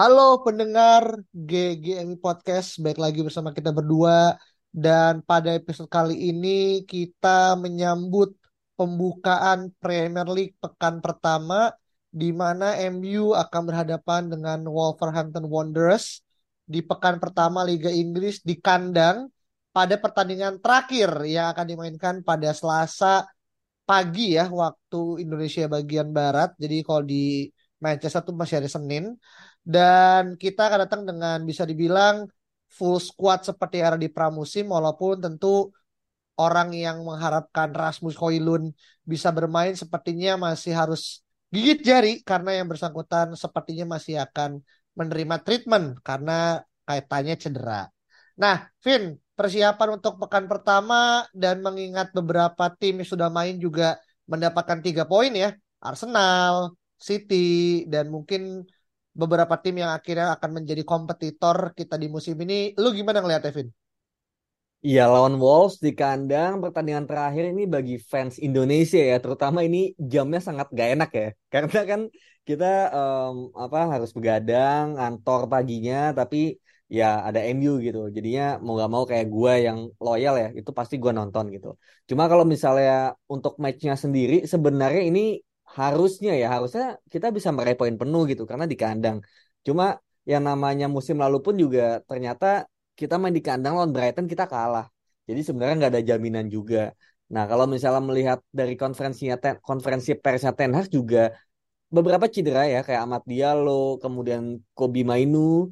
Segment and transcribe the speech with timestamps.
[0.00, 4.32] Halo pendengar GGMI Podcast, baik lagi bersama kita berdua
[4.72, 8.32] dan pada episode kali ini kita menyambut
[8.80, 11.76] pembukaan Premier League pekan pertama
[12.08, 16.24] di mana MU akan berhadapan dengan Wolverhampton Wanderers
[16.64, 19.28] di pekan pertama Liga Inggris di kandang
[19.68, 23.28] pada pertandingan terakhir yang akan dimainkan pada Selasa
[23.84, 26.56] pagi ya waktu Indonesia bagian barat.
[26.56, 27.52] Jadi kalau di
[27.84, 29.04] Manchester tuh masih hari Senin
[29.64, 32.26] dan kita akan datang dengan bisa dibilang
[32.70, 35.70] full squad seperti era di pramusim walaupun tentu
[36.40, 38.72] orang yang mengharapkan Rasmus Højlund
[39.04, 44.62] bisa bermain sepertinya masih harus gigit jari karena yang bersangkutan sepertinya masih akan
[44.94, 47.90] menerima treatment karena kaitannya cedera.
[48.40, 54.00] Nah, Vin, persiapan untuk pekan pertama dan mengingat beberapa tim yang sudah main juga
[54.30, 55.52] mendapatkan tiga poin ya.
[55.80, 58.64] Arsenal, City, dan mungkin
[59.10, 62.74] beberapa tim yang akhirnya akan menjadi kompetitor kita di musim ini.
[62.78, 63.68] Lu gimana ngeliatnya, Vin?
[64.86, 69.78] Iya, lawan Wolves di kandang pertandingan terakhir ini bagi fans Indonesia ya, terutama ini
[70.12, 72.00] jamnya sangat gak enak ya, karena kan
[72.48, 72.64] kita
[72.96, 76.56] um, apa harus begadang, ngantor paginya, tapi
[76.96, 80.94] ya ada MU gitu, jadinya mau gak mau kayak gue yang loyal ya, itu pasti
[81.02, 81.68] gue nonton gitu.
[82.08, 85.20] Cuma kalau misalnya untuk matchnya sendiri, sebenarnya ini
[85.78, 89.18] harusnya ya, harusnya kita bisa meraih poin penuh gitu, karena di kandang.
[89.66, 89.84] Cuma
[90.26, 92.66] yang namanya musim lalu pun juga ternyata
[92.98, 94.86] kita main di kandang lawan Brighton kita kalah.
[95.28, 96.92] Jadi sebenarnya nggak ada jaminan juga.
[97.30, 101.30] Nah kalau misalnya melihat dari konferensinya konferensi persnya Ten Hag juga
[101.90, 105.70] beberapa cedera ya kayak Ahmad Diallo, kemudian Kobi Mainu,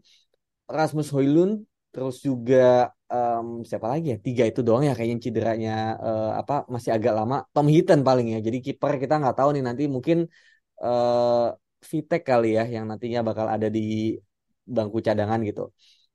[0.67, 5.71] Rasmus Højlund, terus juga um, siapa lagi ya tiga itu doang ya kayaknya cederanya
[6.07, 7.37] uh, apa masih agak lama.
[7.55, 8.39] Tom Hinton paling ya.
[8.47, 10.19] Jadi kiper kita nggak tahu nih nanti mungkin
[10.83, 11.55] uh,
[11.91, 13.81] Vitek kali ya yang nantinya bakal ada di
[14.67, 15.63] bangku cadangan gitu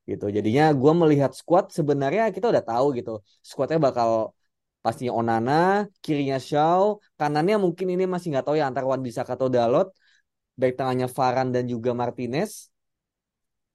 [0.09, 0.25] gitu.
[0.35, 3.11] Jadinya gue melihat squad sebenarnya kita udah tahu gitu.
[3.39, 4.35] Squadnya bakal
[4.83, 9.47] pastinya Onana, kirinya Shaw, kanannya mungkin ini masih nggak tahu ya antara Wan Bisaka atau
[9.47, 9.87] Dalot.
[10.59, 12.72] Baik tengahnya Varan dan juga Martinez.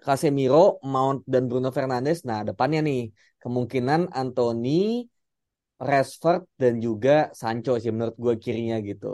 [0.04, 2.18] Casemiro, Mount dan Bruno Fernandes.
[2.28, 3.00] Nah depannya nih
[3.42, 5.06] kemungkinan Anthony,
[5.78, 9.06] Rashford dan juga Sancho sih menurut gue kirinya gitu.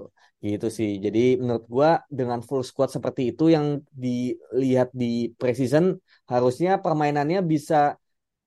[0.45, 0.91] Gitu sih.
[1.05, 5.97] Jadi menurut gua dengan full squad seperti itu yang dilihat di preseason
[6.29, 7.97] harusnya permainannya bisa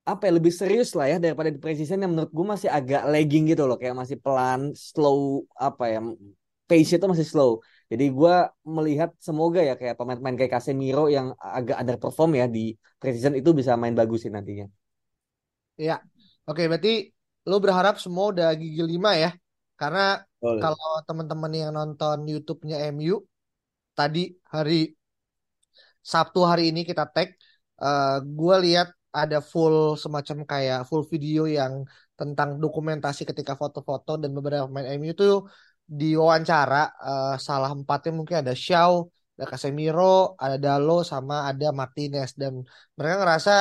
[0.07, 3.43] apa ya lebih serius lah ya daripada di preseason yang menurut gue masih agak lagging
[3.51, 5.99] gitu loh kayak masih pelan slow apa ya
[6.69, 7.51] pace itu masih slow.
[7.87, 8.35] Jadi gue
[8.67, 13.79] melihat semoga ya kayak pemain-pemain kayak Casemiro yang agak underperform ya di preseason itu bisa
[13.79, 14.67] main bagus sih nantinya.
[15.79, 16.03] Ya
[16.43, 17.15] oke berarti
[17.47, 19.31] lo berharap semua udah gigi lima ya?
[19.79, 20.59] Karena Boleh.
[20.59, 23.23] kalau teman-teman yang nonton YouTube-nya MU
[23.95, 24.97] tadi hari
[26.07, 27.35] Sabtu hari ini kita tag,
[27.83, 31.83] uh, gue lihat ada full semacam kayak full video yang
[32.15, 35.11] tentang dokumentasi ketika foto-foto dan beberapa pemain MU
[35.87, 42.35] itu diwawancara uh, salah empatnya mungkin ada Shaw, ada Casemiro, ada Dalo sama ada Martinez.
[42.35, 42.53] Dan
[42.97, 43.51] mereka ngerasa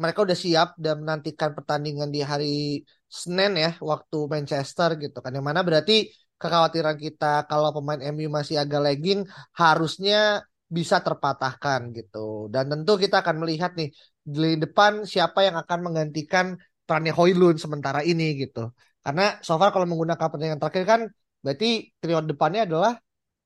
[0.00, 5.30] mereka udah siap dan menantikan pertandingan di hari Senin ya waktu Manchester gitu kan.
[5.36, 6.10] Yang mana berarti
[6.40, 9.20] kekhawatiran kita kalau pemain MU masih agak lagging
[9.54, 12.50] harusnya bisa terpatahkan gitu.
[12.50, 13.94] Dan tentu kita akan melihat nih
[14.24, 18.72] di depan siapa yang akan menggantikan perannya Hoylund sementara ini gitu
[19.04, 21.00] karena so far kalau menggunakan pertandingan terakhir kan
[21.44, 22.92] berarti trio depannya adalah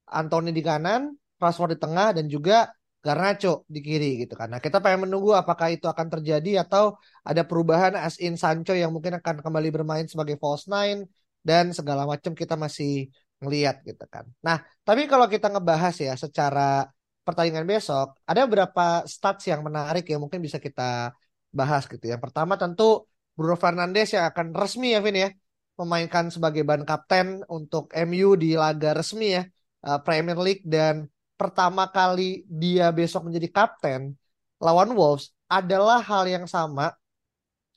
[0.08, 4.50] Anthony di kanan, Rashford di tengah dan juga Garnacho di kiri gitu kan.
[4.50, 8.90] Nah, kita pengen menunggu apakah itu akan terjadi atau ada perubahan as in Sancho yang
[8.90, 11.06] mungkin akan kembali bermain sebagai false nine
[11.46, 13.06] dan segala macam kita masih
[13.38, 14.26] ngeliat gitu kan.
[14.42, 16.90] Nah, tapi kalau kita ngebahas ya secara
[17.22, 21.14] pertandingan besok, ada beberapa stats yang menarik yang mungkin bisa kita
[21.54, 22.02] bahas gitu.
[22.02, 23.06] Yang pertama tentu
[23.38, 25.30] Bruno Fernandes yang akan resmi ya Vin ya
[25.78, 29.42] memainkan sebagai ban kapten untuk MU di laga resmi ya
[29.86, 31.06] uh, Premier League dan
[31.38, 34.18] pertama kali dia besok menjadi kapten
[34.58, 36.92] lawan Wolves adalah hal yang sama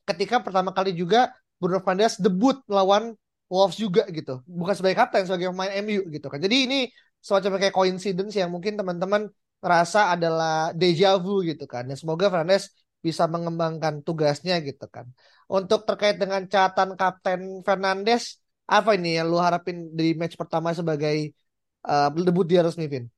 [0.09, 1.29] ketika pertama kali juga
[1.61, 3.13] Bruno Fernandes debut lawan
[3.51, 4.39] Wolves juga gitu.
[4.47, 6.39] Bukan sebagai kapten, sebagai pemain MU gitu kan.
[6.39, 6.79] Jadi ini
[7.19, 9.27] semacam kayak coincidence yang mungkin teman-teman
[9.61, 11.83] ngerasa adalah deja vu gitu kan.
[11.85, 12.71] Dan semoga Fernandes
[13.03, 15.05] bisa mengembangkan tugasnya gitu kan.
[15.51, 21.35] Untuk terkait dengan catatan Kapten Fernandes, apa ini yang lu harapin di match pertama sebagai
[21.83, 23.11] uh, debut dia resmi, Vin?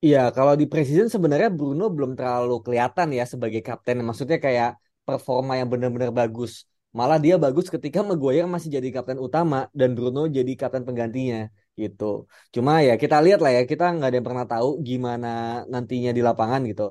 [0.00, 4.00] Iya, kalau di preseason sebenarnya Bruno belum terlalu kelihatan ya sebagai kapten.
[4.08, 6.64] Maksudnya kayak performa yang benar-benar bagus.
[6.96, 12.24] Malah dia bagus ketika Maguire masih jadi kapten utama dan Bruno jadi kapten penggantinya gitu.
[12.54, 15.28] Cuma ya kita lihat lah ya, kita nggak ada yang pernah tahu gimana
[15.72, 16.82] nantinya di lapangan gitu.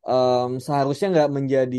[0.00, 1.78] Um, seharusnya nggak menjadi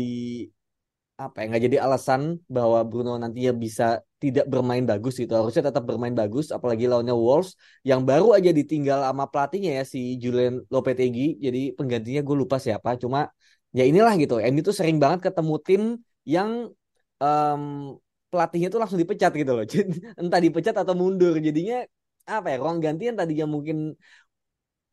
[1.24, 2.20] apa ya nggak jadi alasan
[2.56, 3.84] bahwa Bruno nantinya bisa
[4.22, 5.32] tidak bermain bagus gitu.
[5.34, 9.98] Harusnya tetap bermain bagus, apalagi lawannya Wolves yang baru aja ditinggal sama pelatihnya ya si
[10.22, 11.42] Julian Lopetegui.
[11.42, 12.94] Jadi penggantinya gue lupa siapa.
[13.02, 13.26] Cuma
[13.74, 14.38] ya inilah gitu.
[14.38, 15.82] MU itu sering banget ketemu tim
[16.22, 16.50] yang
[17.18, 17.62] um,
[18.30, 19.64] pelatihnya tuh langsung dipecat gitu loh.
[20.22, 21.34] Entah dipecat atau mundur.
[21.38, 21.82] Jadinya
[22.22, 23.98] apa ya ruang ganti yang tadinya mungkin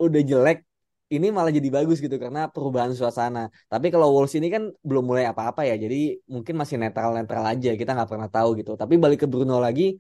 [0.02, 0.69] udah jelek
[1.16, 3.40] ini malah jadi bagus gitu karena perubahan suasana.
[3.72, 5.96] Tapi kalau Wolves ini kan belum mulai apa-apa ya, jadi
[6.34, 7.70] mungkin masih netral-netral aja.
[7.80, 8.72] Kita nggak pernah tahu gitu.
[8.82, 9.98] Tapi balik ke Bruno lagi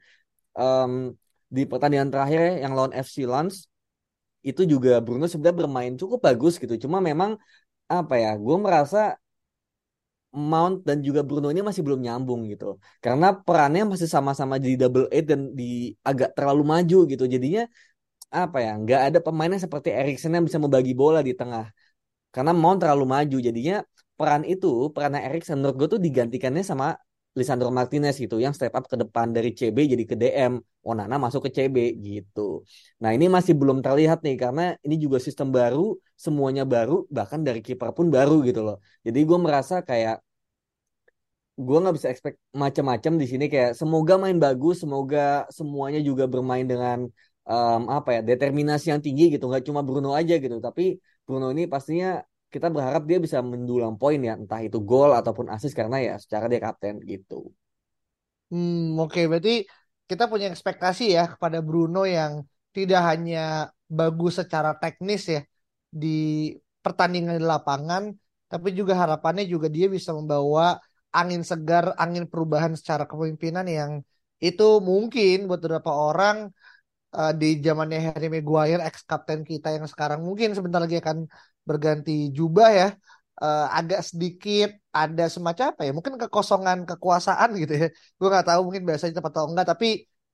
[0.54, 1.14] um,
[1.56, 3.66] di pertandingan terakhir yang lawan FC Lens
[4.46, 6.76] itu juga Bruno sebenarnya bermain cukup bagus gitu.
[6.86, 7.32] Cuma memang
[7.90, 9.18] apa ya, gue merasa
[10.30, 12.78] Mount dan juga Bruno ini masih belum nyambung gitu.
[13.02, 17.26] Karena perannya masih sama-sama di double eight dan di agak terlalu maju gitu.
[17.26, 17.66] Jadinya
[18.30, 21.66] apa ya nggak ada pemainnya seperti Erikson yang bisa membagi bola di tengah.
[22.34, 23.82] Karena Mount terlalu maju jadinya
[24.20, 26.94] peran itu peran Erikson menurut gue tuh digantikannya sama
[27.38, 30.54] Lisandro Martinez gitu yang step up ke depan dari CB jadi ke DM
[30.84, 32.66] Onana masuk ke CB gitu.
[33.02, 37.62] Nah ini masih belum terlihat nih karena ini juga sistem baru semuanya baru bahkan dari
[37.66, 38.78] kiper pun baru gitu loh.
[39.06, 40.20] Jadi gue merasa kayak
[41.60, 46.64] gue nggak bisa expect macam-macam di sini kayak semoga main bagus semoga semuanya juga bermain
[46.64, 47.12] dengan
[47.46, 51.70] um, apa ya determinasi yang tinggi gitu nggak cuma Bruno aja gitu tapi Bruno ini
[51.70, 52.20] pastinya
[52.50, 56.50] kita berharap dia bisa mendulang poin ya entah itu gol ataupun assist karena ya secara
[56.50, 57.54] dia kapten gitu.
[58.50, 59.24] Hmm oke okay.
[59.30, 59.70] berarti
[60.10, 62.42] kita punya ekspektasi ya kepada Bruno yang
[62.74, 65.42] tidak hanya bagus secara teknis ya
[65.94, 68.10] di pertandingan di lapangan
[68.50, 70.82] tapi juga harapannya juga dia bisa membawa
[71.14, 73.92] angin segar, angin perubahan secara kepemimpinan yang
[74.42, 76.50] itu mungkin buat beberapa orang
[77.18, 80.20] uh, di zamannya Harry Maguire ex kapten kita yang sekarang.
[80.28, 81.26] Mungkin sebentar lagi akan
[81.68, 82.88] berganti jubah ya.
[83.40, 85.92] Uh, agak sedikit ada semacam apa ya?
[85.96, 87.88] Mungkin kekosongan kekuasaan gitu ya.
[88.20, 89.88] Gue nggak tahu mungkin biasanya tepat atau enggak tapi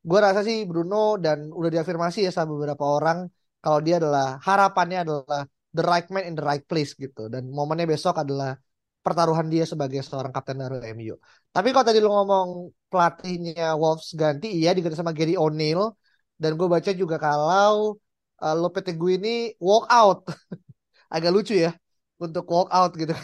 [0.05, 3.25] gue rasa sih Bruno dan udah diafirmasi ya sama beberapa orang
[3.63, 5.41] kalau dia adalah harapannya adalah
[5.73, 7.29] the right man in the right place gitu.
[7.33, 8.57] Dan momennya besok adalah
[9.05, 11.13] pertaruhan dia sebagai seorang kapten dari MU.
[11.53, 12.47] Tapi kalau tadi lo ngomong
[12.89, 15.93] pelatihnya Wolves ganti, iya diganti sama Gary O'Neil
[16.41, 17.95] dan gue baca juga kalau
[18.43, 20.19] uh, Lopetegui ini walk out.
[21.15, 21.71] Agak lucu ya
[22.19, 23.15] untuk walk out gitu.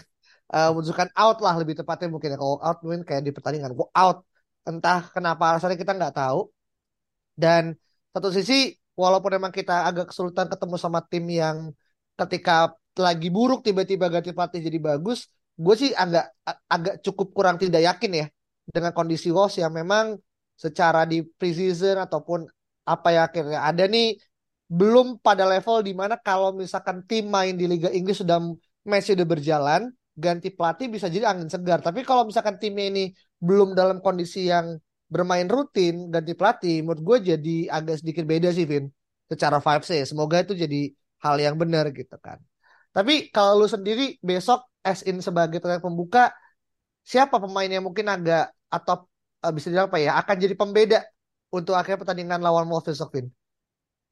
[0.52, 2.40] Uh, menunjukkan out lah lebih tepatnya mungkin ya.
[2.40, 3.75] Walk out mungkin kayak di pertandingan.
[3.75, 4.18] Walk out.
[4.63, 6.48] Entah kenapa alasannya kita nggak tahu.
[7.36, 7.75] Dan
[8.12, 11.58] satu sisi walaupun memang kita agak kesulitan ketemu sama tim yang
[12.19, 16.36] ketika lagi buruk tiba-tiba ganti pelatih jadi bagus, gue sih agak
[16.68, 18.25] agak cukup kurang tidak yakin ya
[18.68, 20.19] dengan kondisi Wolves yang memang
[20.60, 22.46] secara di preseason ataupun
[22.86, 24.18] apa ya akhirnya ada nih
[24.72, 28.39] belum pada level di mana kalau misalkan tim main di Liga Inggris sudah
[28.88, 31.79] match sudah berjalan ganti pelatih bisa jadi angin segar.
[31.84, 33.03] Tapi kalau misalkan timnya ini
[33.39, 34.79] belum dalam kondisi yang
[35.12, 38.88] bermain rutin ganti pelatih menurut gue jadi agak sedikit beda sih Vin.
[39.27, 40.91] Secara vibes ya semoga itu jadi
[41.24, 42.39] hal yang benar gitu kan.
[42.96, 46.32] Tapi kalau lu sendiri besok as in sebagai pertandingan pembuka
[47.03, 49.08] siapa pemain yang mungkin agak atau
[49.44, 51.00] uh, bisa dibilang apa ya akan jadi pembeda
[51.51, 53.27] untuk akhirnya pertandingan lawan Wolves besok, Vin?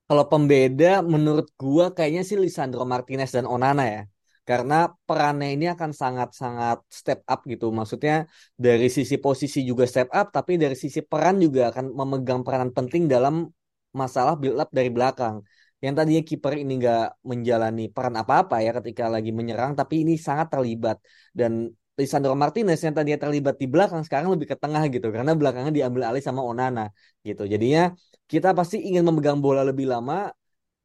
[0.09, 4.01] Kalau pembeda menurut gua kayaknya sih Lisandro Martinez dan Onana ya.
[4.49, 7.69] Karena perannya ini akan sangat-sangat step up gitu.
[7.69, 8.25] Maksudnya
[8.57, 13.05] dari sisi posisi juga step up, tapi dari sisi peran juga akan memegang peranan penting
[13.05, 13.45] dalam
[13.93, 15.45] masalah build up dari belakang.
[15.79, 20.49] Yang tadinya kiper ini nggak menjalani peran apa-apa ya ketika lagi menyerang, tapi ini sangat
[20.49, 20.97] terlibat.
[21.29, 21.69] Dan
[21.99, 26.01] Lisandro Martinez yang tadinya terlibat di belakang sekarang lebih ke tengah gitu karena belakangnya diambil
[26.09, 26.87] alih sama Onana
[27.27, 27.43] gitu.
[27.43, 27.91] Jadinya
[28.31, 30.31] kita pasti ingin memegang bola lebih lama,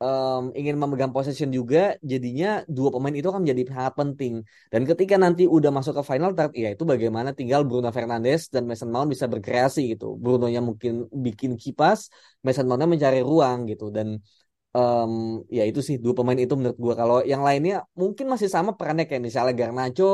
[0.02, 1.94] um, ingin memegang possession juga.
[2.02, 4.34] Jadinya dua pemain itu akan menjadi sangat penting.
[4.72, 8.66] Dan ketika nanti udah masuk ke final third, ya itu bagaimana tinggal Bruno Fernandes dan
[8.68, 10.18] Mason Mount bisa berkreasi gitu.
[10.18, 12.10] Bruno-nya mungkin bikin kipas,
[12.42, 13.88] Mason Mount-nya mencari ruang gitu.
[13.94, 14.18] Dan
[14.78, 15.12] um,
[15.56, 19.04] ya itu sih dua pemain itu menurut gue kalau yang lainnya mungkin masih sama perannya
[19.08, 20.04] kayak misalnya Garnacho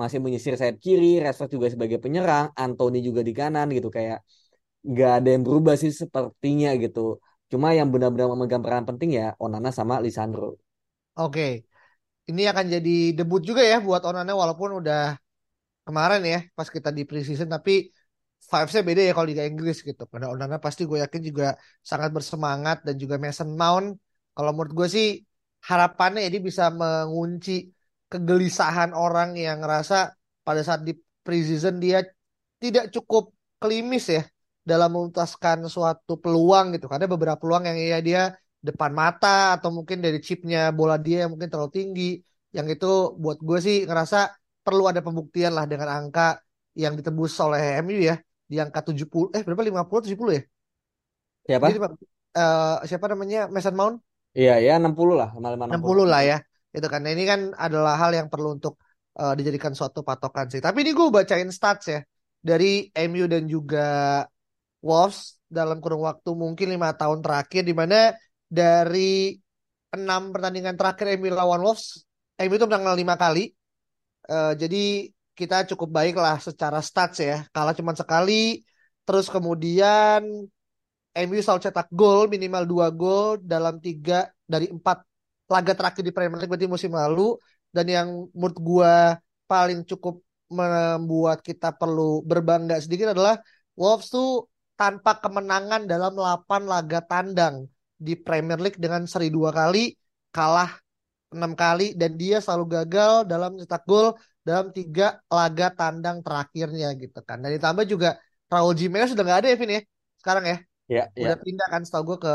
[0.00, 4.18] masih menyisir sayap kiri, Rashford juga sebagai penyerang, Anthony juga di kanan gitu kayak
[4.90, 7.00] nggak ada yang berubah sih sepertinya gitu.
[7.50, 10.56] Cuma yang benar-benar memegang peran penting ya Onana sama Lisandro.
[11.18, 11.66] Oke,
[12.30, 15.18] ini akan jadi debut juga ya buat Onana walaupun udah
[15.86, 17.90] kemarin ya pas kita di preseason tapi
[18.50, 20.02] vibes-nya beda ya kalau Liga Inggris gitu.
[20.10, 21.44] Karena Onana pasti gue yakin juga
[21.90, 23.86] sangat bersemangat dan juga Mason Mount
[24.36, 25.08] kalau menurut gue sih
[25.66, 27.68] harapannya ya dia bisa mengunci
[28.10, 32.02] kegelisahan orang yang ngerasa pada saat di preseason dia
[32.58, 34.22] tidak cukup klimis ya
[34.64, 36.90] dalam menuntaskan suatu peluang gitu.
[36.90, 38.22] Karena beberapa peluang yang ya dia
[38.60, 42.10] depan mata atau mungkin dari chipnya bola dia yang mungkin terlalu tinggi.
[42.50, 44.34] Yang itu buat gue sih ngerasa
[44.66, 46.42] perlu ada pembuktian lah dengan angka
[46.74, 48.18] yang ditebus oleh MU ya
[48.50, 50.42] di angka 70 eh berapa 50 70 ya?
[51.46, 51.66] Siapa?
[51.70, 51.78] Jadi,
[52.36, 53.96] uh, siapa namanya Mason Mount?
[54.30, 56.38] Iya ya 60 lah 55 60 lah ya.
[56.70, 58.78] Itu kan nah, ini kan adalah hal yang perlu untuk
[59.18, 60.62] uh, dijadikan suatu patokan sih.
[60.62, 62.00] Tapi ini gue bacain stats ya
[62.38, 64.22] dari MU dan juga
[64.80, 68.14] Wolves dalam kurun waktu mungkin lima tahun terakhir di mana
[68.46, 69.34] dari
[69.90, 72.06] enam pertandingan terakhir MU lawan Wolves
[72.40, 73.50] MU itu menang lima kali.
[74.30, 77.44] Uh, jadi kita cukup baik lah secara stats ya.
[77.50, 78.62] Kalah cuma sekali.
[79.04, 80.46] Terus kemudian
[81.14, 85.02] MU selalu cetak gol minimal dua gol dalam tiga dari empat
[85.50, 87.34] laga terakhir di Premier League berarti musim lalu.
[87.70, 88.94] Dan yang menurut gua
[89.46, 93.38] paling cukup membuat kita perlu berbangga sedikit adalah
[93.78, 99.94] Wolves tuh tanpa kemenangan dalam 8 laga tandang di Premier League dengan seri dua kali
[100.34, 100.74] kalah
[101.30, 107.22] enam kali dan dia selalu gagal dalam cetak gol dalam tiga laga tandang terakhirnya gitu
[107.22, 107.38] kan.
[107.38, 108.18] Dan ditambah juga
[108.50, 109.82] Raul Jimenez sudah nggak ada ya Vin ya?
[110.18, 110.58] Sekarang ya
[110.90, 111.44] Ya, udah ya.
[111.46, 112.34] pindah kan setahu gue ke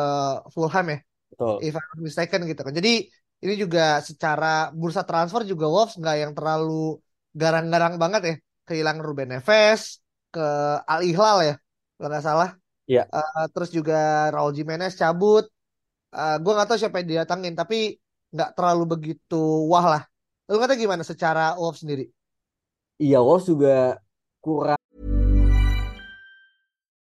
[0.56, 1.00] Fulham ya.
[1.36, 1.56] Betul.
[1.60, 2.72] If I'm mistaken gitu kan.
[2.72, 3.12] Jadi
[3.44, 7.04] ini juga secara bursa transfer juga Wolves nggak yang terlalu
[7.36, 8.36] garang-garang banget ya.
[8.66, 10.00] Kehilangan Ruben Neves
[10.32, 10.48] ke
[10.88, 11.56] Al Hilal ya,
[12.00, 12.50] kalau nggak salah.
[12.88, 13.04] Iya.
[13.12, 15.46] Uh, terus juga Raul Jimenez cabut.
[16.16, 18.00] Uh, gue nggak tahu siapa yang didatangin, tapi
[18.32, 20.04] nggak terlalu begitu wah lah.
[20.48, 22.08] Lu kata gimana secara Wolves sendiri?
[22.96, 24.00] Iya, Wolves juga
[24.40, 24.80] kurang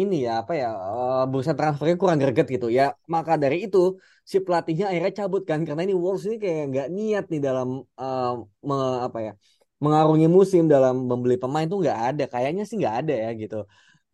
[0.00, 2.84] Ini ya apa ya uh, bursa transfernya kurang greget gitu ya.
[3.14, 3.78] Maka dari itu
[4.30, 7.68] si pelatihnya akhirnya cabut kan karena ini Wolves ini kayak nggak niat nih dalam
[8.00, 8.24] uh,
[8.68, 8.74] me,
[9.06, 9.32] apa ya
[9.84, 12.22] mengarungi musim dalam membeli pemain tuh nggak ada.
[12.32, 13.56] Kayaknya sih nggak ada ya gitu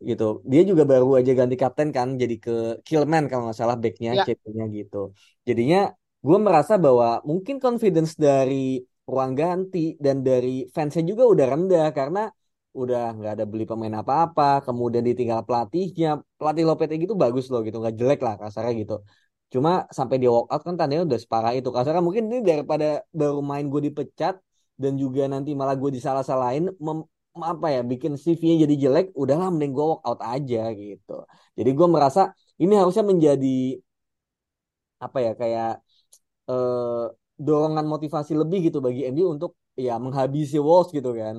[0.09, 0.23] gitu.
[0.51, 2.51] Dia juga baru aja ganti kapten kan jadi ke
[2.85, 4.23] Killman kalau nggak salah backnya Ya.
[4.57, 4.97] nya gitu.
[5.47, 5.77] Jadinya
[6.27, 8.55] gue merasa bahwa mungkin confidence dari
[9.09, 12.19] ruang ganti dan dari fansnya juga udah rendah karena
[12.81, 16.07] udah nggak ada beli pemain apa-apa, kemudian ditinggal pelatihnya,
[16.39, 18.95] pelatih Lopetegui itu bagus loh gitu, nggak jelek lah kasarnya gitu.
[19.53, 21.69] Cuma sampai dia walk out kan tandanya udah separah itu.
[21.75, 22.85] Kasarnya mungkin ini daripada
[23.19, 24.35] baru main gue dipecat
[24.81, 26.71] dan juga nanti malah gue disalah-salahin,
[27.51, 31.11] apa ya, bikin CV-nya jadi jelek, udahlah mending gue walk out aja gitu.
[31.57, 32.21] Jadi gue merasa
[32.63, 33.47] ini harusnya menjadi
[35.03, 35.67] apa ya kayak
[36.49, 37.03] eh,
[37.45, 39.51] dorongan motivasi lebih gitu bagi MU untuk
[39.85, 41.35] ya menghabisi Wolves gitu kan.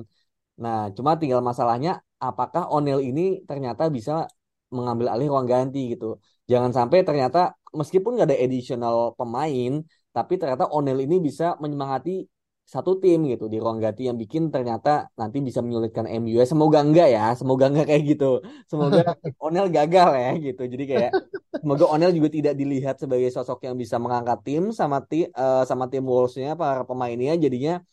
[0.61, 4.29] Nah, cuma tinggal masalahnya apakah O'Neil ini ternyata bisa
[4.73, 6.17] mengambil alih ruang ganti gitu.
[6.51, 9.71] Jangan sampai ternyata meskipun nggak ada additional pemain,
[10.13, 12.25] tapi ternyata O'Neil ini bisa menyemangati
[12.63, 16.39] satu tim gitu di ruang ganti yang bikin ternyata nanti bisa menyulitkan MU.
[16.39, 18.25] Ya, semoga enggak ya, semoga enggak kayak gitu.
[18.71, 18.99] Semoga
[19.43, 20.61] O'Neil gagal ya gitu.
[20.73, 21.11] Jadi kayak
[21.59, 25.27] semoga O'Neil juga tidak dilihat sebagai sosok yang bisa mengangkat tim sama tim
[25.69, 27.83] sama tim Wolves-nya para pemainnya jadinya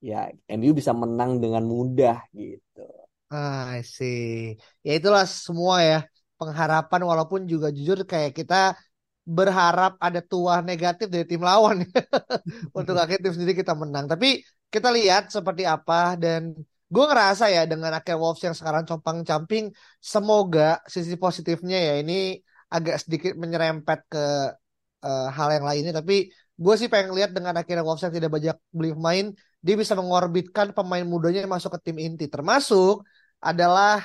[0.00, 2.84] ya MU bisa menang dengan mudah gitu.
[3.30, 4.56] Ah, I see.
[4.82, 5.98] Ya itulah semua ya
[6.40, 8.74] pengharapan walaupun juga jujur kayak kita
[9.22, 11.84] berharap ada tuah negatif dari tim lawan
[12.78, 14.10] untuk akhirnya tim sendiri kita menang.
[14.10, 14.40] Tapi
[14.72, 16.56] kita lihat seperti apa dan
[16.90, 19.70] gue ngerasa ya dengan akhir Wolves yang sekarang compang-camping,
[20.02, 24.24] semoga sisi positifnya ya ini agak sedikit menyerempet ke
[25.06, 25.92] uh, hal yang lainnya.
[26.02, 29.26] Tapi gue sih pengen lihat dengan akhirnya Wolves yang tidak banyak beli pemain,
[29.60, 32.26] dia bisa mengorbitkan pemain mudanya yang masuk ke tim inti.
[32.26, 33.04] Termasuk
[33.40, 34.04] adalah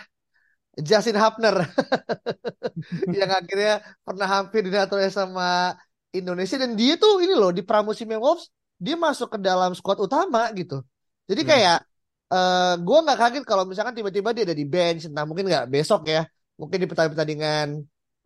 [0.76, 1.64] Justin Hapner
[3.20, 5.80] yang akhirnya pernah hampir dinaturin sama
[6.12, 10.52] Indonesia dan dia tuh ini loh di pramusim Wolves dia masuk ke dalam squad utama
[10.52, 10.84] gitu.
[11.32, 11.50] Jadi hmm.
[11.50, 11.78] kayak
[12.32, 15.72] uh, eh, gue nggak kaget kalau misalkan tiba-tiba dia ada di bench, entah mungkin nggak
[15.72, 16.28] besok ya,
[16.60, 17.68] mungkin di pertandingan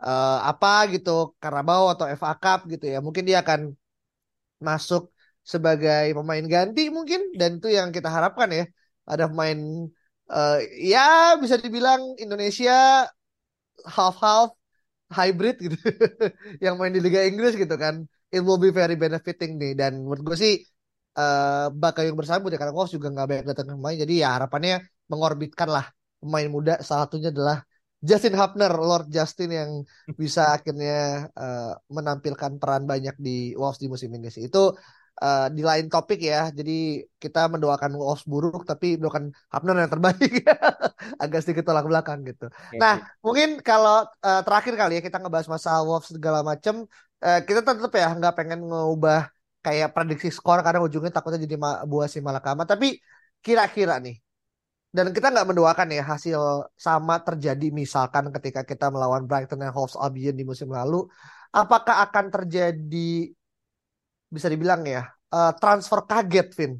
[0.01, 3.77] uh, apa gitu, Karabau atau FA Cup gitu ya, mungkin dia akan
[4.57, 5.13] masuk
[5.53, 8.63] sebagai pemain ganti mungkin dan itu yang kita harapkan ya,
[9.11, 9.59] ada pemain
[10.29, 10.57] uh,
[10.93, 13.09] ya bisa dibilang Indonesia
[13.95, 14.49] half half
[15.09, 15.77] hybrid gitu
[16.63, 18.05] yang main di Liga Inggris gitu kan.
[18.29, 19.73] It will be very benefiting nih.
[19.73, 20.53] Dan menurut gue sih
[21.17, 23.97] uh, bakal yang bersambut ya karena Wolves juga nggak banyak datang pemain.
[23.97, 25.85] Jadi ya harapannya mengorbitkan lah
[26.21, 26.73] pemain muda.
[26.85, 27.65] Salah satunya adalah
[27.99, 29.71] Justin Hapner Lord Justin yang
[30.13, 34.45] bisa akhirnya uh, menampilkan peran banyak di Wolves di musim ini sih.
[34.47, 34.77] Itu
[35.19, 36.49] uh, di lain topik ya.
[36.49, 40.31] Jadi kita mendoakan Wolves buruk tapi mendoakan Hapner yang terbaik.
[41.23, 42.47] Agak sedikit tolak belakang gitu.
[42.49, 42.79] Okay.
[42.79, 46.87] Nah, mungkin kalau uh, terakhir kali ya kita ngebahas masalah Wolves segala macam,
[47.23, 52.07] uh, kita tetap ya nggak pengen ngubah kayak prediksi skor karena ujungnya takutnya jadi buah
[52.07, 52.63] si malakama.
[52.63, 52.97] Tapi
[53.43, 54.19] kira-kira nih,
[54.89, 59.93] dan kita nggak mendoakan ya hasil sama terjadi misalkan ketika kita melawan Brighton and Hove
[60.01, 61.05] Albion di musim lalu,
[61.53, 63.29] apakah akan terjadi
[64.29, 66.73] bisa dibilang ya uh, transfer kaget Vin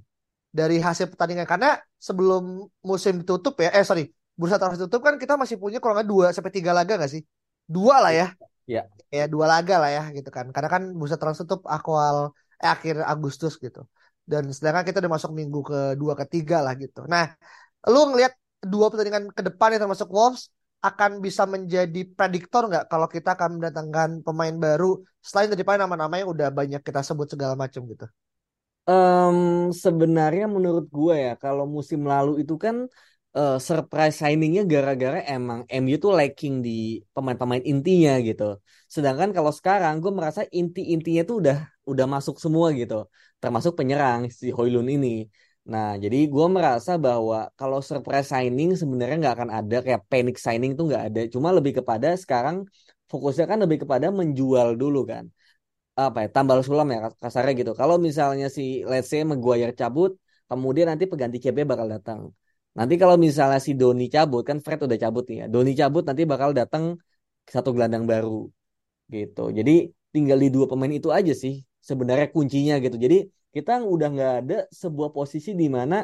[0.50, 1.46] dari hasil pertandingan.
[1.50, 5.94] Karena sebelum musim ditutup ya eh sorry bursa transfer tutup kan kita masih punya kalau
[6.00, 7.24] nggak dua sampai tiga laga nggak sih?
[7.68, 8.27] Dua lah ya.
[8.70, 10.46] Ya ya dua laga lah ya gitu kan.
[10.56, 13.84] Karena kan bursa transfer tutup akwal eh akhir Agustus gitu.
[14.29, 17.03] Dan sedangkan kita udah masuk minggu kedua ketiga lah gitu.
[17.10, 17.34] Nah
[17.89, 23.07] lu ngelihat dua pertandingan ke depan yang termasuk Wolves akan bisa menjadi prediktor nggak kalau
[23.12, 27.83] kita akan mendatangkan pemain baru selain daripada nama-nama yang udah banyak kita sebut segala macam
[27.83, 28.07] gitu?
[28.89, 32.89] Um, sebenarnya menurut gue ya kalau musim lalu itu kan
[33.37, 38.57] uh, surprise signingnya gara-gara emang MU tuh lacking di pemain-pemain intinya gitu.
[38.89, 43.05] Sedangkan kalau sekarang gue merasa inti-intinya tuh udah udah masuk semua gitu,
[43.42, 45.29] termasuk penyerang si Hoylun ini.
[45.67, 50.74] Nah, jadi gue merasa bahwa kalau surprise signing sebenarnya nggak akan ada kayak panic signing
[50.77, 51.19] tuh nggak ada.
[51.33, 52.65] Cuma lebih kepada sekarang
[53.11, 55.29] fokusnya kan lebih kepada menjual dulu kan.
[56.00, 57.72] Apa ya, tambal sulam ya kasarnya gitu.
[57.75, 60.15] Kalau misalnya si let's say Maguire cabut,
[60.50, 62.31] kemudian nanti pengganti CB bakal datang.
[62.77, 65.45] Nanti kalau misalnya si Doni cabut, kan Fred udah cabut nih ya.
[65.53, 66.95] Doni cabut nanti bakal datang
[67.53, 68.48] satu gelandang baru
[69.13, 69.53] gitu.
[69.57, 69.72] Jadi
[70.13, 72.98] tinggal di dua pemain itu aja sih sebenarnya kuncinya gitu.
[72.98, 73.17] Jadi
[73.55, 75.96] kita udah nggak ada sebuah posisi di mana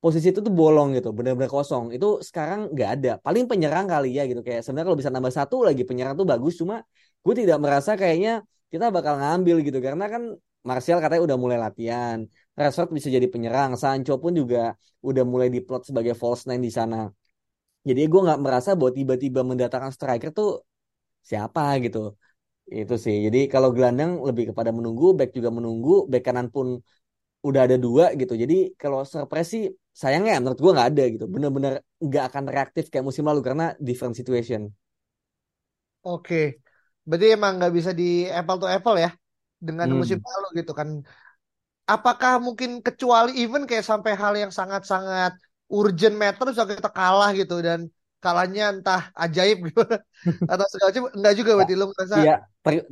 [0.00, 1.84] posisi itu tuh bolong gitu, benar-benar kosong.
[1.96, 3.10] Itu sekarang nggak ada.
[3.26, 4.40] Paling penyerang kali ya gitu.
[4.46, 6.54] Kayak sebenarnya kalau bisa nambah satu lagi penyerang tuh bagus.
[6.60, 6.80] Cuma
[7.24, 8.30] gue tidak merasa kayaknya
[8.72, 9.78] kita bakal ngambil gitu.
[9.84, 10.22] Karena kan
[10.60, 12.18] Martial katanya udah mulai latihan.
[12.56, 13.76] Rashford bisa jadi penyerang.
[13.76, 14.72] Sancho pun juga
[15.04, 17.08] udah mulai diplot sebagai false nine di sana.
[17.88, 20.48] Jadi gue nggak merasa bahwa tiba-tiba mendatangkan striker tuh
[21.24, 22.16] siapa gitu.
[22.70, 23.16] Itu sih.
[23.26, 26.78] Jadi kalau gelandang lebih kepada menunggu, back juga menunggu, back kanan pun
[27.42, 28.38] udah ada dua gitu.
[28.38, 31.24] Jadi kalau surprise sih sayangnya menurut gue nggak ada gitu.
[31.26, 34.70] Bener-bener nggak akan reaktif kayak musim lalu karena different situation.
[36.06, 36.62] Oke,
[37.04, 39.10] berarti emang nggak bisa di apple to apple ya
[39.58, 39.98] dengan hmm.
[39.98, 40.88] musim lalu gitu kan.
[41.90, 45.34] Apakah mungkin kecuali even kayak sampai hal yang sangat-sangat
[45.66, 49.80] urgent matter bisa kita kalah gitu dan kalahnya entah ajaib gitu
[50.52, 52.36] atau segala macam enggak juga berarti lu merasa Iya,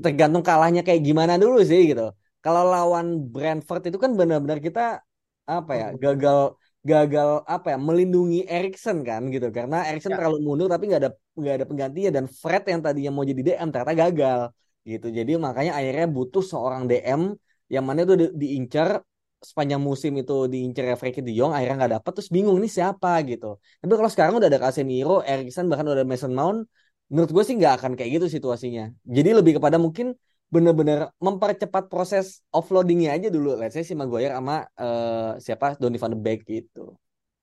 [0.00, 2.10] tergantung kalahnya kayak gimana dulu sih gitu.
[2.40, 5.04] Kalau lawan Brentford itu kan benar-benar kita
[5.44, 5.98] apa ya, hmm.
[6.00, 6.38] gagal
[6.80, 9.52] gagal apa ya, melindungi Erikson kan gitu.
[9.52, 10.18] Karena Erikson ya.
[10.18, 13.68] terlalu mundur tapi nggak ada nggak ada penggantinya dan Fred yang tadinya mau jadi DM
[13.68, 14.40] ternyata gagal
[14.88, 15.06] gitu.
[15.12, 17.36] Jadi makanya akhirnya butuh seorang DM
[17.68, 19.04] yang mana itu di, diincar
[19.38, 23.58] sepanjang musim itu diincar Frankie De Jong akhirnya nggak dapat terus bingung nih siapa gitu.
[23.80, 26.66] Tapi kalau sekarang udah ada Casemiro, Erikson bahkan udah ada Mason Mount,
[27.08, 28.90] menurut gue sih nggak akan kayak gitu situasinya.
[29.06, 33.54] Jadi lebih kepada mungkin bener-bener mempercepat proses offloadingnya aja dulu.
[33.60, 36.96] Let's say si Maguire sama uh, siapa Donny van de Beek gitu.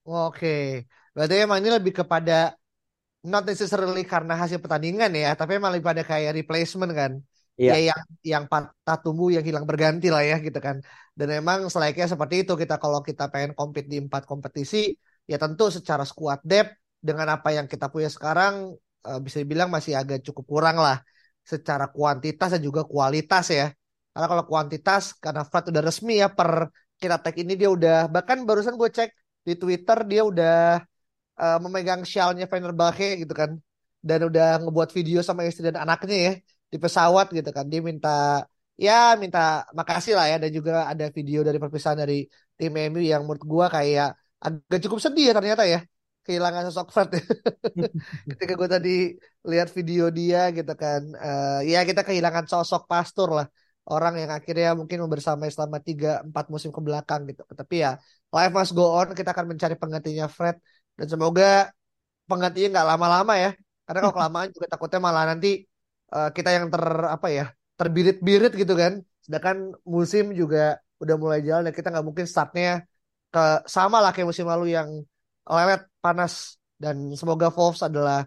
[0.05, 0.86] Oke,
[1.17, 2.53] berarti emang ini lebih kepada
[3.25, 7.12] not necessarily karena hasil pertandingan ya, tapi emang lebih pada kayak replacement kan.
[7.60, 7.72] Iya.
[7.72, 8.02] Ya yang
[8.34, 10.78] yang patah tumbuh yang hilang berganti lah ya gitu kan.
[11.18, 14.78] Dan memang selainnya seperti itu kita kalau kita pengen compete di empat kompetisi
[15.32, 16.76] ya tentu secara squad depth
[17.08, 18.54] dengan apa yang kita punya sekarang
[19.08, 20.98] uh, bisa dibilang masih agak cukup kurang lah
[21.52, 23.65] secara kuantitas dan juga kualitas ya.
[24.12, 26.52] Karena kalau kuantitas karena Fred udah resmi ya per
[27.00, 29.10] kita tag ini dia udah bahkan barusan gue cek
[29.48, 30.80] di Twitter dia udah
[31.39, 33.52] uh, memegang shellnya Fenerbahce gitu kan
[34.08, 36.34] dan udah ngebuat video sama istri dan anaknya ya
[36.76, 37.66] di pesawat gitu kan.
[37.72, 38.10] Dia minta
[38.86, 39.40] ya minta
[39.80, 40.36] makasih lah ya.
[40.44, 42.16] Dan juga ada video dari perpisahan dari
[42.60, 44.08] tim MU yang menurut gua kayak
[44.46, 45.80] agak cukup sedih ya ternyata ya.
[46.26, 47.10] Kehilangan sosok Fred
[48.34, 49.14] ketika gue tadi
[49.46, 53.48] lihat video dia gitu kan uh, ya kita kehilangan sosok pastor lah.
[53.86, 57.46] Orang yang akhirnya mungkin bersama selama tiga empat musim ke belakang gitu.
[57.46, 57.90] Tapi ya
[58.34, 59.08] life must go on.
[59.14, 60.58] Kita akan mencari penggantinya Fred.
[60.98, 61.70] Dan semoga
[62.30, 63.50] penggantinya nggak lama-lama ya.
[63.86, 65.48] Karena kalau kelamaan juga takutnya malah nanti
[66.15, 71.67] uh, kita yang ter apa ya terbirit-birit gitu kan sedangkan musim juga udah mulai jalan
[71.67, 72.88] dan kita nggak mungkin startnya
[73.28, 75.04] ke sama lah kayak musim lalu yang
[75.43, 78.23] lelet panas dan semoga Wolves adalah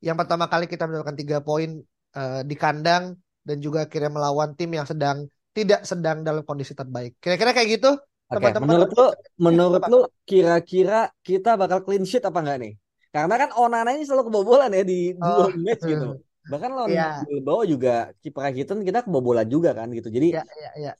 [0.00, 1.84] yang pertama kali kita mendapatkan tiga poin
[2.16, 7.20] uh, di kandang dan juga akhirnya melawan tim yang sedang tidak sedang dalam kondisi terbaik.
[7.22, 7.90] Kira-kira kayak gitu.
[8.24, 8.58] Oke, okay.
[8.58, 9.06] menurut lu,
[9.38, 12.72] menurut lu kira-kira kita bakal clean sheet apa enggak nih?
[13.14, 15.46] Karena kan Onana ini selalu kebobolan ya di oh.
[15.46, 16.18] dua match gitu.
[16.50, 17.24] Bahkan lawan yeah.
[17.24, 20.12] Bilbao juga kiper Hiton kita kebobolan juga kan gitu.
[20.12, 20.94] Jadi yeah, yeah, yeah.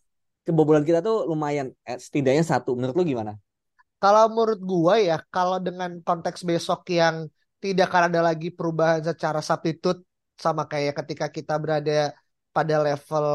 [0.45, 2.73] kebobolan kita tuh lumayan eh, setidaknya satu.
[2.77, 3.37] Menurut lu gimana?
[4.01, 7.29] Kalau menurut gua ya, kalau dengan konteks besok yang
[7.61, 10.05] tidak akan ada lagi perubahan secara substitute
[10.37, 12.13] sama kayak ketika kita berada
[12.53, 13.27] pada level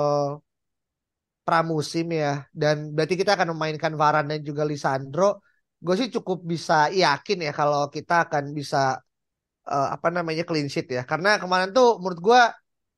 [1.42, 5.42] pramusim ya dan berarti kita akan memainkan Varane dan juga Lisandro
[5.82, 9.02] gue sih cukup bisa yakin ya kalau kita akan bisa
[9.70, 11.02] uh, apa namanya clean sheet ya.
[11.12, 12.42] Karena kemarin tuh menurut gue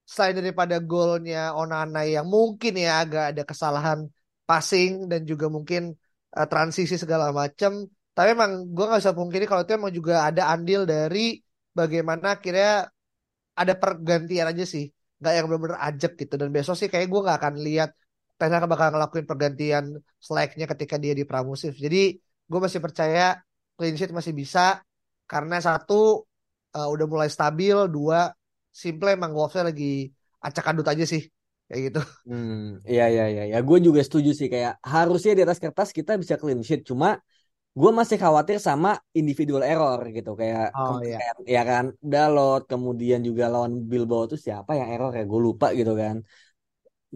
[0.07, 3.99] selain daripada golnya Onana yang mungkin ya agak ada kesalahan
[4.49, 5.81] passing dan juga mungkin
[6.35, 10.51] uh, transisi segala macam tapi emang gue nggak bisa pungkiri kalau itu emang juga ada
[10.51, 11.39] andil dari
[11.71, 12.91] bagaimana akhirnya
[13.55, 14.85] ada pergantian aja sih.
[15.19, 16.33] Nggak yang benar-benar ajak gitu.
[16.35, 17.89] Dan besok sih kayak gue nggak akan lihat
[18.35, 19.85] Ten Hag bakal ngelakuin pergantian
[20.19, 21.71] slacknya ketika dia di pramusim.
[21.71, 23.39] Jadi gue masih percaya
[23.77, 24.83] clean sheet masih bisa.
[25.31, 26.27] Karena satu
[26.77, 28.31] uh, udah mulai stabil dua
[28.71, 31.23] simple emang Wolvesnya lagi acak adut aja sih
[31.67, 32.01] kayak gitu.
[32.27, 33.57] Hmm, iya iya iya ya.
[33.63, 37.19] Gue juga setuju sih kayak harusnya di atas kertas kita bisa clean sheet cuma
[37.71, 41.31] gue masih khawatir sama individual error gitu kayak oh, iya.
[41.47, 45.95] ya kan Dalot kemudian juga lawan Bilbao tuh siapa yang error ya gue lupa gitu
[45.95, 46.19] kan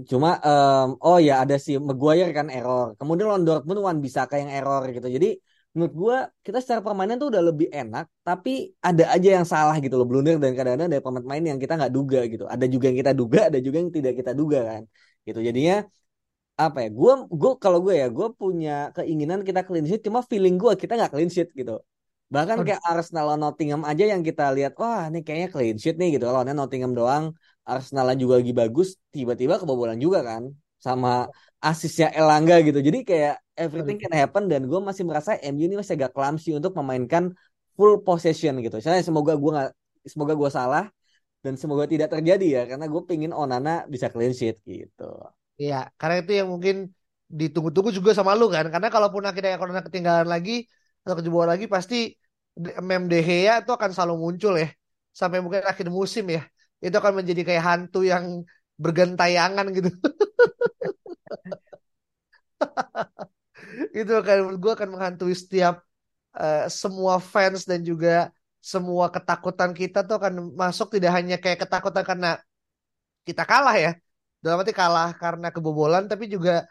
[0.08, 4.48] cuma um, oh ya ada si Maguire kan error kemudian lawan Dortmund Wan bisa kayak
[4.48, 5.30] yang error gitu jadi
[5.76, 10.00] menurut gue kita secara permainan tuh udah lebih enak tapi ada aja yang salah gitu
[10.00, 12.44] loh blunder dan kadang-kadang ada pemain-pemain yang kita nggak duga gitu.
[12.48, 14.82] Ada juga yang kita duga ada juga yang tidak kita duga kan
[15.28, 15.40] gitu.
[15.44, 15.84] Jadinya
[16.56, 20.56] apa ya gue gue kalau gue ya gue punya keinginan kita clean sheet cuma feeling
[20.56, 21.84] gue kita nggak clean sheet gitu.
[22.32, 26.16] Bahkan kayak Arsenal lawan Nottingham aja yang kita lihat wah ini kayaknya clean sheet nih
[26.16, 26.24] gitu.
[26.32, 27.36] Lawannya Nottingham doang
[27.68, 31.10] Arsenal juga lagi bagus tiba-tiba kebobolan juga kan sama
[31.70, 35.94] asisnya Elangga gitu jadi kayak everything can happen dan gue masih merasa MU ini masih
[35.98, 37.24] agak clumsy untuk memainkan
[37.76, 39.70] full possession gitu saya semoga gue nggak
[40.14, 40.84] semoga gue salah
[41.44, 45.04] dan semoga tidak terjadi ya karena gue pingin Onana bisa clean sheet gitu
[45.62, 46.76] Iya, karena itu yang mungkin
[47.40, 48.66] ditunggu-tunggu juga sama lu kan.
[48.74, 50.52] Karena kalaupun akhirnya Corona ketinggalan lagi
[51.04, 51.96] atau kejebolan lagi pasti
[52.90, 54.68] mem De Gea itu akan selalu muncul ya.
[55.20, 56.42] Sampai mungkin akhir musim ya.
[56.84, 58.26] Itu akan menjadi kayak hantu yang
[58.84, 59.90] bergentayangan gitu.
[64.00, 65.82] itu akan gue akan menghantui setiap
[66.38, 68.30] uh, semua fans dan juga
[68.62, 72.30] semua ketakutan kita tuh akan masuk tidak hanya kayak ketakutan karena
[73.26, 73.92] kita kalah ya.
[74.42, 76.66] Dalam arti kalah karena kebobolan tapi juga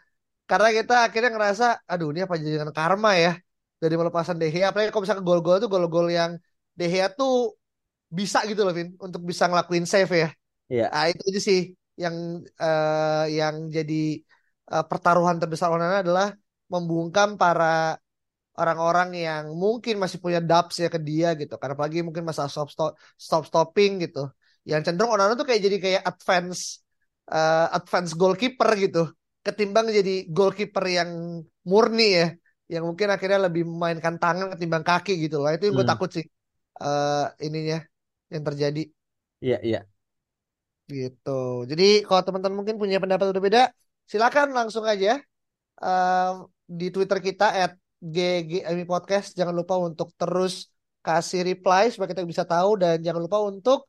[0.47, 3.35] karena kita akhirnya ngerasa aduh ini apa jadi karma ya
[3.79, 4.71] dari melepasan De Gea.
[4.71, 6.39] Apalagi kalau misalnya gol-gol tuh gol-gol yang
[6.75, 7.55] De Gea tuh
[8.07, 10.29] bisa gitu loh Vin untuk bisa ngelakuin save ya.
[10.71, 10.85] Iya.
[10.89, 11.61] Nah, itu aja sih
[11.95, 12.15] yang
[12.59, 14.19] uh, yang jadi
[14.71, 16.33] uh, pertaruhan terbesar Onana adalah
[16.69, 17.99] membungkam para
[18.55, 21.59] orang-orang yang mungkin masih punya doubts ya ke dia gitu.
[21.59, 24.31] Karena apalagi mungkin masa stop stop stop stopping gitu.
[24.65, 26.81] Yang cenderung Onana tuh kayak jadi kayak advance
[27.29, 29.11] uh, advance goalkeeper gitu.
[29.45, 32.27] Ketimbang jadi goalkeeper yang murni ya.
[32.65, 35.53] Yang mungkin akhirnya lebih memainkan tangan ketimbang kaki gitu loh.
[35.53, 35.93] Itu yang gue hmm.
[35.93, 36.25] takut sih
[36.81, 37.85] uh, ininya
[38.33, 38.83] yang terjadi.
[39.43, 39.81] Iya iya.
[40.89, 41.69] Gitu.
[41.69, 43.69] Jadi kalau teman-teman mungkin punya pendapat berbeda
[44.05, 45.21] silakan langsung aja
[45.81, 50.69] uh, di Twitter kita at GGMI Podcast jangan lupa untuk terus
[51.05, 53.85] kasih reply supaya kita bisa tahu dan jangan lupa untuk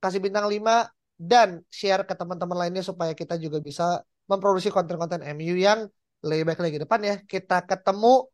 [0.00, 5.56] kasih bintang 5 dan share ke teman-teman lainnya supaya kita juga bisa memproduksi konten-konten MU
[5.58, 5.88] yang
[6.22, 7.16] lebih baik lagi depan ya.
[7.26, 8.28] Kita ketemu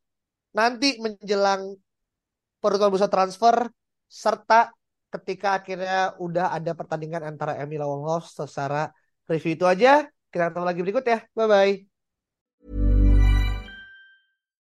[0.52, 1.78] nanti menjelang
[2.60, 3.70] perutuan bursa transfer
[4.10, 4.68] serta
[5.08, 8.90] ketika akhirnya udah ada pertandingan antara MU lawan Wolves secara
[9.30, 10.04] review itu aja.
[10.34, 11.18] Kita ketemu lagi berikut ya.
[11.38, 11.93] Bye bye.